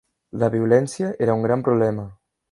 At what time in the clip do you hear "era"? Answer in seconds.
1.25-1.35